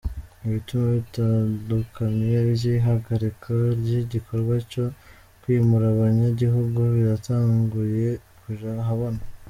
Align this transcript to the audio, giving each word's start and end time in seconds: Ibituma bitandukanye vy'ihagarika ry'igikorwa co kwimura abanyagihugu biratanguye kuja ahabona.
Ibituma 0.45 0.87
bitandukanye 0.97 2.31
vy'ihagarika 2.51 3.51
ry'igikorwa 3.79 4.55
co 4.71 4.85
kwimura 5.41 5.85
abanyagihugu 5.89 6.79
biratanguye 6.95 8.09
kuja 8.41 8.69
ahabona. 8.83 9.21